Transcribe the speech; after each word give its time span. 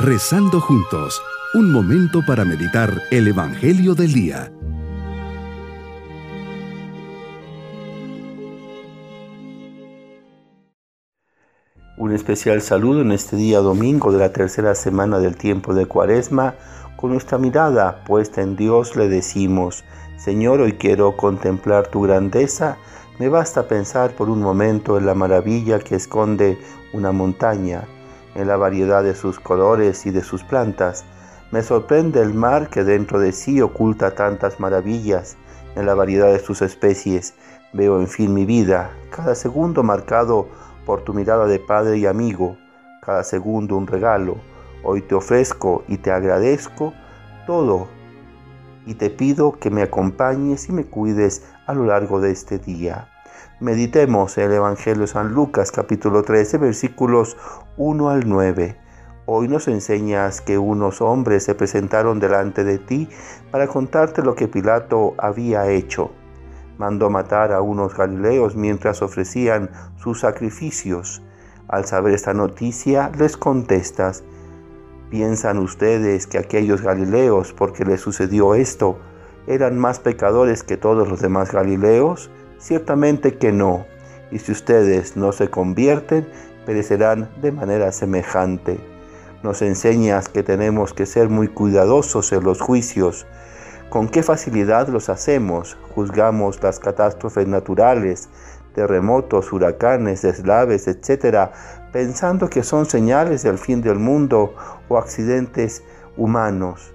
Rezando 0.00 0.60
juntos, 0.60 1.20
un 1.54 1.72
momento 1.72 2.20
para 2.24 2.44
meditar 2.44 3.02
el 3.10 3.26
Evangelio 3.26 3.96
del 3.96 4.12
Día. 4.12 4.52
Un 11.96 12.12
especial 12.12 12.62
saludo 12.62 13.00
en 13.00 13.10
este 13.10 13.34
día 13.34 13.58
domingo 13.58 14.12
de 14.12 14.18
la 14.18 14.32
tercera 14.32 14.76
semana 14.76 15.18
del 15.18 15.36
tiempo 15.36 15.74
de 15.74 15.86
Cuaresma. 15.86 16.54
Con 16.96 17.10
nuestra 17.10 17.38
mirada 17.38 18.04
puesta 18.04 18.40
en 18.40 18.54
Dios 18.54 18.94
le 18.94 19.08
decimos, 19.08 19.82
Señor, 20.16 20.60
hoy 20.60 20.74
quiero 20.74 21.16
contemplar 21.16 21.88
tu 21.88 22.02
grandeza 22.02 22.78
me 23.18 23.28
basta 23.28 23.66
pensar 23.66 24.12
por 24.12 24.30
un 24.30 24.40
momento 24.40 24.96
en 24.96 25.04
la 25.04 25.14
maravilla 25.14 25.80
que 25.80 25.96
esconde 25.96 26.56
una 26.92 27.10
montaña, 27.10 27.82
en 28.38 28.46
la 28.46 28.56
variedad 28.56 29.02
de 29.02 29.16
sus 29.16 29.40
colores 29.40 30.06
y 30.06 30.12
de 30.12 30.22
sus 30.22 30.44
plantas. 30.44 31.04
Me 31.50 31.62
sorprende 31.62 32.22
el 32.22 32.34
mar 32.34 32.70
que 32.70 32.84
dentro 32.84 33.18
de 33.18 33.32
sí 33.32 33.60
oculta 33.60 34.14
tantas 34.14 34.60
maravillas, 34.60 35.36
en 35.74 35.86
la 35.86 35.94
variedad 35.94 36.32
de 36.32 36.38
sus 36.38 36.62
especies. 36.62 37.34
Veo 37.72 37.98
en 37.98 38.06
fin 38.06 38.32
mi 38.32 38.46
vida, 38.46 38.92
cada 39.10 39.34
segundo 39.34 39.82
marcado 39.82 40.48
por 40.86 41.02
tu 41.02 41.12
mirada 41.14 41.46
de 41.46 41.58
padre 41.58 41.98
y 41.98 42.06
amigo, 42.06 42.56
cada 43.02 43.24
segundo 43.24 43.76
un 43.76 43.88
regalo. 43.88 44.36
Hoy 44.84 45.02
te 45.02 45.16
ofrezco 45.16 45.82
y 45.88 45.98
te 45.98 46.12
agradezco 46.12 46.94
todo 47.46 47.88
y 48.86 48.94
te 48.94 49.10
pido 49.10 49.52
que 49.52 49.70
me 49.70 49.82
acompañes 49.82 50.68
y 50.68 50.72
me 50.72 50.84
cuides 50.84 51.42
a 51.66 51.74
lo 51.74 51.86
largo 51.86 52.20
de 52.20 52.30
este 52.30 52.58
día. 52.58 53.08
Meditemos 53.60 54.38
el 54.38 54.52
Evangelio 54.52 55.02
de 55.02 55.06
San 55.06 55.32
Lucas 55.32 55.72
capítulo 55.72 56.22
13 56.22 56.58
versículos 56.58 57.36
1 57.76 58.08
al 58.08 58.28
9. 58.28 58.76
Hoy 59.26 59.48
nos 59.48 59.68
enseñas 59.68 60.40
que 60.40 60.58
unos 60.58 61.00
hombres 61.00 61.44
se 61.44 61.54
presentaron 61.54 62.20
delante 62.20 62.64
de 62.64 62.78
ti 62.78 63.08
para 63.50 63.66
contarte 63.66 64.22
lo 64.22 64.34
que 64.34 64.48
Pilato 64.48 65.14
había 65.18 65.68
hecho. 65.70 66.10
Mandó 66.78 67.10
matar 67.10 67.52
a 67.52 67.60
unos 67.60 67.94
galileos 67.94 68.56
mientras 68.56 69.02
ofrecían 69.02 69.70
sus 69.96 70.20
sacrificios. 70.20 71.22
Al 71.68 71.84
saber 71.84 72.14
esta 72.14 72.32
noticia, 72.32 73.10
les 73.18 73.36
contestas, 73.36 74.24
¿Piensan 75.10 75.56
ustedes 75.58 76.26
que 76.26 76.36
aquellos 76.36 76.82
Galileos, 76.82 77.54
porque 77.54 77.86
les 77.86 77.98
sucedió 77.98 78.54
esto, 78.54 78.98
eran 79.46 79.78
más 79.78 80.00
pecadores 80.00 80.62
que 80.62 80.76
todos 80.76 81.08
los 81.08 81.20
demás 81.20 81.50
Galileos? 81.50 82.30
Ciertamente 82.58 83.38
que 83.38 83.52
no. 83.52 83.86
Y 84.30 84.40
si 84.40 84.52
ustedes 84.52 85.16
no 85.16 85.32
se 85.32 85.48
convierten, 85.48 86.28
perecerán 86.66 87.30
de 87.40 87.52
manera 87.52 87.92
semejante. 87.92 88.78
Nos 89.42 89.62
enseñas 89.62 90.28
que 90.28 90.42
tenemos 90.42 90.92
que 90.92 91.06
ser 91.06 91.28
muy 91.28 91.48
cuidadosos 91.48 92.32
en 92.32 92.44
los 92.44 92.60
juicios. 92.60 93.26
¿Con 93.88 94.08
qué 94.08 94.22
facilidad 94.22 94.88
los 94.88 95.08
hacemos? 95.08 95.78
Juzgamos 95.94 96.62
las 96.62 96.78
catástrofes 96.78 97.46
naturales, 97.46 98.28
terremotos, 98.74 99.52
huracanes, 99.52 100.22
deslaves, 100.22 100.88
etc., 100.88 101.50
pensando 101.92 102.50
que 102.50 102.62
son 102.62 102.84
señales 102.84 103.44
del 103.44 103.58
fin 103.58 103.80
del 103.80 103.98
mundo 103.98 104.54
o 104.88 104.98
accidentes 104.98 105.82
humanos. 106.16 106.92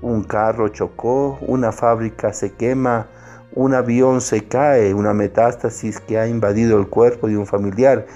Un 0.00 0.22
carro 0.22 0.68
chocó, 0.68 1.38
una 1.40 1.72
fábrica 1.72 2.32
se 2.32 2.52
quema, 2.52 3.08
un 3.54 3.74
avión 3.74 4.20
se 4.20 4.46
cae, 4.46 4.94
una 4.94 5.14
metástasis 5.14 6.00
que 6.00 6.18
ha 6.18 6.28
invadido 6.28 6.78
el 6.78 6.88
cuerpo 6.88 7.28
de 7.28 7.36
un 7.36 7.46
familiar 7.46 8.06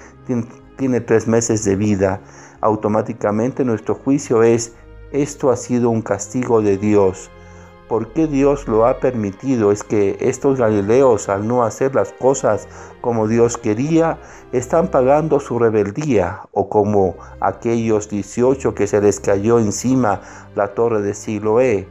tiene 0.77 1.01
tres 1.01 1.27
meses 1.27 1.63
de 1.65 1.75
vida. 1.75 2.21
Automáticamente 2.61 3.65
nuestro 3.65 3.95
juicio 3.95 4.43
es, 4.43 4.73
esto 5.11 5.51
ha 5.51 5.57
sido 5.57 5.89
un 5.89 6.01
castigo 6.01 6.61
de 6.61 6.77
Dios 6.77 7.29
por 7.93 8.11
qué 8.11 8.25
Dios 8.25 8.67
lo 8.67 8.87
ha 8.87 8.99
permitido 8.99 9.71
es 9.71 9.83
que 9.83 10.17
estos 10.19 10.57
galileos, 10.57 11.29
al 11.29 11.47
no 11.47 11.63
hacer 11.63 11.93
las 11.93 12.11
cosas 12.13 12.67
como 13.01 13.27
Dios 13.27 13.55
quería, 13.55 14.17
están 14.51 14.87
pagando 14.87 15.39
su 15.39 15.59
rebeldía, 15.59 16.41
o 16.53 16.69
como 16.69 17.15
aquellos 17.39 18.09
18 18.09 18.73
que 18.73 18.87
se 18.87 18.99
les 18.99 19.19
cayó 19.19 19.59
encima 19.59 20.21
la 20.55 20.69
torre 20.69 21.03
de 21.03 21.13
Siloé 21.13 21.87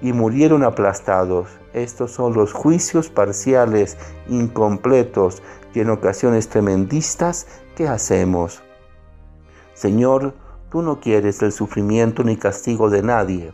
y 0.00 0.14
murieron 0.14 0.64
aplastados. 0.64 1.50
Estos 1.72 2.12
son 2.12 2.34
los 2.34 2.52
juicios 2.52 3.08
parciales, 3.08 3.96
incompletos 4.28 5.42
y 5.74 5.80
en 5.80 5.90
ocasiones 5.90 6.48
tremendistas 6.48 7.46
que 7.76 7.88
hacemos. 7.88 8.62
Señor, 9.74 10.34
tú 10.70 10.82
no 10.82 11.00
quieres 11.00 11.42
el 11.42 11.52
sufrimiento 11.52 12.24
ni 12.24 12.36
castigo 12.36 12.90
de 12.90 13.02
nadie 13.02 13.52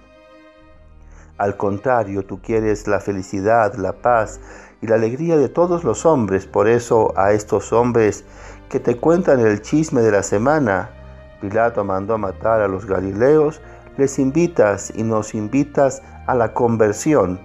al 1.39 1.57
contrario, 1.57 2.25
tú 2.25 2.41
quieres 2.43 2.89
la 2.89 2.99
felicidad, 2.99 3.75
la 3.75 3.93
paz 3.93 4.41
y 4.83 4.89
la 4.89 4.97
alegría 4.97 5.37
de 5.37 5.49
todos 5.49 5.85
los 5.85 6.05
hombres. 6.05 6.47
Por 6.47 6.69
eso 6.69 7.13
a 7.17 7.33
estos 7.33 7.73
hombres 7.73 8.25
que 8.69 8.81
te 8.81 8.97
cuentan 8.97 9.41
el 9.41 9.63
chisme 9.63 10.03
de 10.03 10.11
la 10.11 10.25
semana, 10.25 10.91
Pilato 11.41 11.85
mandó 11.85 12.19
matar 12.19 12.61
a 12.61 12.67
los 12.67 12.87
galileos, 12.87 13.61
les 13.97 14.19
invitas 14.19 14.93
y 14.97 15.05
nos 15.05 15.33
invitas 15.33 16.03
a 16.27 16.35
la 16.35 16.53
conversión, 16.53 17.41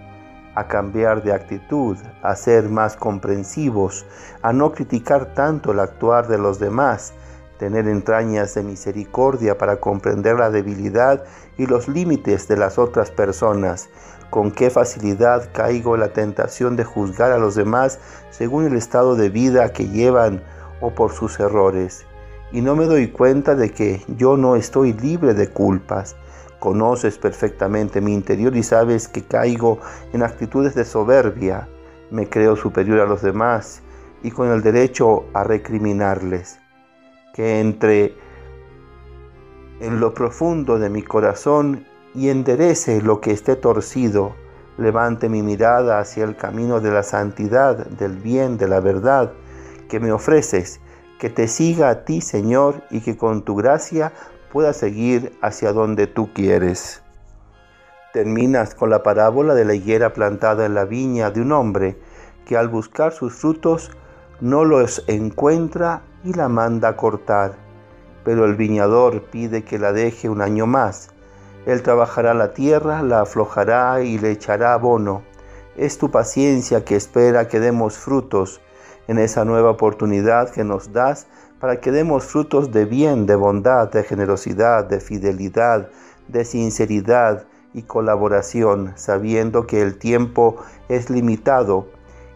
a 0.56 0.68
cambiar 0.68 1.24
de 1.24 1.34
actitud, 1.34 1.98
a 2.22 2.36
ser 2.36 2.70
más 2.70 2.96
comprensivos, 2.96 4.06
a 4.42 4.54
no 4.54 4.72
criticar 4.72 5.34
tanto 5.34 5.72
el 5.72 5.80
actuar 5.80 6.28
de 6.28 6.38
los 6.38 6.60
demás, 6.60 7.14
tener 7.58 7.88
entrañas 7.88 8.56
de 8.56 8.64
misericordia 8.64 9.58
para 9.58 9.78
comprender 9.78 10.38
la 10.38 10.50
debilidad 10.50 11.24
y 11.58 11.66
los 11.66 11.88
límites 11.88 12.48
de 12.48 12.58
las 12.58 12.78
otras 12.78 13.12
personas. 13.12 13.90
Con 14.30 14.52
qué 14.52 14.70
facilidad 14.70 15.50
caigo 15.54 15.94
en 15.96 16.02
la 16.02 16.14
tentación 16.14 16.76
de 16.76 16.84
juzgar 16.84 17.32
a 17.32 17.38
los 17.38 17.56
demás 17.56 18.00
según 18.32 18.66
el 18.66 18.76
estado 18.76 19.16
de 19.16 19.30
vida 19.30 19.72
que 19.72 19.88
llevan 19.88 20.44
o 20.82 20.92
por 20.92 21.14
sus 21.14 21.40
errores. 21.40 22.06
Y 22.52 22.62
no 22.62 22.76
me 22.76 22.86
doy 22.86 23.10
cuenta 23.10 23.56
de 23.56 23.72
que 23.72 24.04
yo 24.08 24.38
no 24.38 24.56
estoy 24.56 24.94
libre 24.94 25.34
de 25.34 25.50
culpas. 25.50 26.16
Conoces 26.64 27.18
perfectamente 27.18 28.00
mi 28.00 28.14
interior 28.14 28.56
y 28.56 28.64
sabes 28.64 29.10
que 29.10 29.22
caigo 29.22 29.80
en 30.14 30.24
actitudes 30.24 30.74
de 30.76 30.86
soberbia. 30.86 31.68
Me 32.10 32.30
creo 32.30 32.56
superior 32.56 33.02
a 33.02 33.06
los 33.06 33.22
demás 33.22 33.82
y 34.24 34.32
con 34.32 34.50
el 34.50 34.64
derecho 34.64 35.26
a 35.34 35.44
recriminarles 35.44 36.62
que 37.34 37.60
entre 37.60 38.16
en 39.82 40.00
lo 40.00 40.14
profundo 40.14 40.80
de 40.80 40.90
mi 40.90 41.02
corazón 41.02 41.86
y 42.16 42.30
enderece 42.30 43.02
lo 43.02 43.20
que 43.20 43.32
esté 43.32 43.58
torcido, 43.58 44.34
levante 44.78 45.28
mi 45.28 45.44
mirada 45.44 46.00
hacia 46.00 46.24
el 46.24 46.38
camino 46.38 46.80
de 46.80 46.92
la 46.92 47.04
santidad, 47.04 47.76
del 47.88 48.16
bien, 48.16 48.58
de 48.58 48.70
la 48.70 48.80
verdad 48.80 49.34
que 49.90 50.00
me 50.00 50.14
ofreces, 50.14 50.80
que 51.20 51.30
te 51.30 51.50
siga 51.50 51.90
a 51.90 52.06
ti, 52.06 52.22
Señor, 52.22 52.84
y 52.90 53.02
que 53.02 53.18
con 53.18 53.42
tu 53.44 53.54
gracia 53.58 54.14
pueda 54.54 54.72
seguir 54.72 55.36
hacia 55.42 55.74
donde 55.74 56.06
tú 56.06 56.32
quieres. 56.32 57.02
Terminas 58.14 58.76
con 58.76 58.92
la 58.92 59.02
parábola 59.02 59.56
de 59.56 59.66
la 59.66 59.74
higuera 59.74 60.14
plantada 60.14 60.68
en 60.68 60.76
la 60.76 60.86
viña 60.86 61.32
de 61.32 61.42
un 61.42 61.52
hombre 61.52 61.98
que 62.46 62.56
al 62.56 62.68
buscar 62.70 63.14
sus 63.14 63.34
frutos 63.34 63.90
no 64.42 64.64
los 64.64 65.04
encuentra 65.08 66.04
y 66.24 66.34
la 66.34 66.50
manda 66.50 66.90
a 66.90 66.96
cortar. 66.96 67.56
Pero 68.24 68.46
el 68.46 68.54
viñador 68.54 69.24
pide 69.24 69.64
que 69.64 69.80
la 69.80 69.92
deje 69.92 70.30
un 70.30 70.44
año 70.44 70.68
más. 70.68 71.10
Él 71.66 71.82
trabajará 71.82 72.36
la 72.36 72.54
tierra, 72.54 73.02
la 73.02 73.22
aflojará 73.22 74.04
y 74.04 74.20
le 74.20 74.30
echará 74.30 74.76
abono. 74.76 75.24
Es 75.78 75.98
tu 75.98 76.12
paciencia 76.12 76.86
que 76.86 76.96
espera 76.96 77.48
que 77.48 77.60
demos 77.60 77.98
frutos 77.98 78.62
en 79.08 79.18
esa 79.18 79.46
nueva 79.46 79.72
oportunidad 79.72 80.52
que 80.52 80.64
nos 80.64 80.94
das 80.94 81.26
para 81.64 81.80
que 81.80 81.94
demos 81.94 82.26
frutos 82.26 82.74
de 82.74 82.84
bien, 82.84 83.26
de 83.26 83.36
bondad, 83.38 83.90
de 83.90 84.04
generosidad, 84.04 84.84
de 84.84 85.00
fidelidad, 85.00 85.88
de 86.28 86.44
sinceridad 86.44 87.46
y 87.74 87.84
colaboración, 87.84 88.92
sabiendo 88.98 89.66
que 89.66 89.82
el 89.82 89.98
tiempo 89.98 90.58
es 90.90 91.10
limitado 91.10 91.88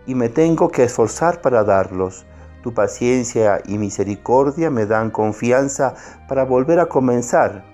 y 0.06 0.16
me 0.16 0.30
tengo 0.30 0.70
que 0.70 0.86
esforzar 0.86 1.42
para 1.42 1.66
darlos. 1.66 2.26
Tu 2.64 2.74
paciencia 2.74 3.62
y 3.66 3.78
misericordia 3.78 4.70
me 4.70 4.86
dan 4.86 5.12
confianza 5.12 5.96
para 6.30 6.46
volver 6.46 6.80
a 6.80 6.86
comenzar. 6.86 7.66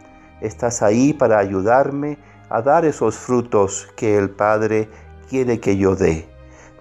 Estás 0.41 0.81
ahí 0.81 1.13
para 1.13 1.37
ayudarme 1.37 2.17
a 2.49 2.63
dar 2.63 2.83
esos 2.83 3.15
frutos 3.15 3.87
que 3.95 4.17
el 4.17 4.31
Padre 4.31 4.89
quiere 5.29 5.59
que 5.59 5.77
yo 5.77 5.95
dé. 5.95 6.27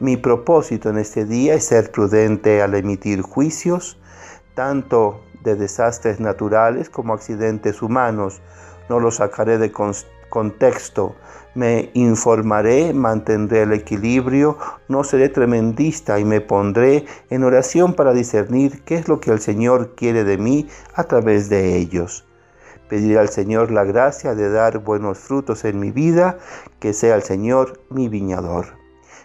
Mi 0.00 0.16
propósito 0.16 0.88
en 0.88 0.96
este 0.96 1.26
día 1.26 1.52
es 1.52 1.66
ser 1.66 1.92
prudente 1.92 2.62
al 2.62 2.74
emitir 2.74 3.20
juicios, 3.20 3.98
tanto 4.54 5.20
de 5.42 5.56
desastres 5.56 6.20
naturales 6.20 6.88
como 6.88 7.14
accidentes 7.14 7.82
humanos. 7.82 8.40
No 8.88 9.00
los 9.00 9.16
sacaré 9.16 9.58
de 9.58 9.72
contexto, 10.28 11.14
me 11.54 11.90
informaré, 11.94 12.94
mantendré 12.94 13.62
el 13.62 13.72
equilibrio, 13.72 14.56
no 14.88 15.04
seré 15.04 15.28
tremendista 15.28 16.18
y 16.18 16.24
me 16.24 16.40
pondré 16.40 17.04
en 17.30 17.44
oración 17.44 17.94
para 17.94 18.12
discernir 18.12 18.82
qué 18.84 18.96
es 18.96 19.08
lo 19.08 19.20
que 19.20 19.30
el 19.30 19.40
Señor 19.40 19.94
quiere 19.94 20.24
de 20.24 20.38
mí 20.38 20.68
a 20.94 21.04
través 21.04 21.48
de 21.48 21.76
ellos. 21.76 22.24
Pediré 22.88 23.18
al 23.18 23.28
Señor 23.28 23.70
la 23.70 23.84
gracia 23.84 24.34
de 24.34 24.50
dar 24.50 24.78
buenos 24.78 25.18
frutos 25.18 25.64
en 25.64 25.78
mi 25.78 25.90
vida, 25.90 26.38
que 26.78 26.92
sea 26.92 27.14
el 27.14 27.22
Señor 27.22 27.80
mi 27.90 28.08
viñador. 28.08 28.81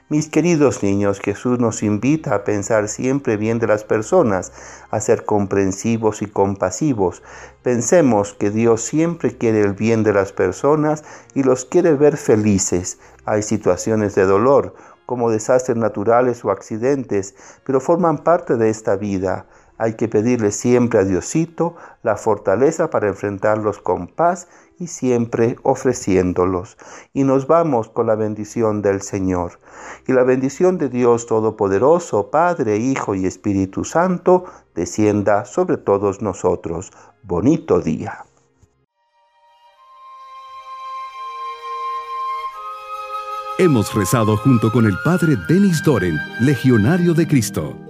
Mis 0.09 0.29
queridos 0.29 0.83
niños, 0.83 1.19
Jesús 1.19 1.59
nos 1.59 1.83
invita 1.83 2.33
a 2.33 2.45
pensar 2.45 2.87
siempre 2.87 3.35
bien 3.35 3.59
de 3.59 3.67
las 3.67 3.83
personas, 3.83 4.53
a 4.89 5.01
ser 5.01 5.25
comprensivos 5.25 6.21
y 6.21 6.27
compasivos. 6.27 7.21
Pensemos 7.61 8.33
que 8.33 8.49
Dios 8.49 8.83
siempre 8.83 9.37
quiere 9.37 9.59
el 9.59 9.73
bien 9.73 10.03
de 10.03 10.13
las 10.13 10.31
personas 10.31 11.03
y 11.35 11.43
los 11.43 11.65
quiere 11.65 11.93
ver 11.95 12.15
felices. 12.15 12.99
Hay 13.25 13.43
situaciones 13.43 14.15
de 14.15 14.23
dolor, 14.23 14.75
como 15.05 15.29
desastres 15.29 15.77
naturales 15.77 16.45
o 16.45 16.51
accidentes, 16.51 17.35
pero 17.65 17.81
forman 17.81 18.19
parte 18.19 18.55
de 18.55 18.69
esta 18.69 18.95
vida. 18.95 19.45
Hay 19.77 19.93
que 19.93 20.07
pedirle 20.07 20.51
siempre 20.51 20.99
a 20.99 21.03
Diosito 21.03 21.75
la 22.03 22.17
fortaleza 22.17 22.89
para 22.89 23.07
enfrentarlos 23.07 23.79
con 23.79 24.07
paz 24.07 24.47
y 24.79 24.87
siempre 24.87 25.55
ofreciéndolos. 25.63 26.77
Y 27.13 27.23
nos 27.23 27.47
vamos 27.47 27.89
con 27.89 28.07
la 28.07 28.15
bendición 28.15 28.81
del 28.81 29.01
Señor. 29.01 29.59
Y 30.07 30.13
la 30.13 30.23
bendición 30.23 30.77
de 30.77 30.89
Dios 30.89 31.27
Todopoderoso, 31.27 32.29
Padre, 32.31 32.77
Hijo 32.77 33.15
y 33.15 33.25
Espíritu 33.25 33.83
Santo, 33.83 34.45
descienda 34.75 35.45
sobre 35.45 35.77
todos 35.77 36.21
nosotros. 36.21 36.91
Bonito 37.23 37.79
día. 37.79 38.23
Hemos 43.59 43.93
rezado 43.95 44.37
junto 44.37 44.71
con 44.71 44.85
el 44.85 44.93
Padre 45.03 45.35
Denis 45.49 45.81
Doren, 45.83 46.15
Legionario 46.39 47.15
de 47.15 47.27
Cristo. 47.27 47.86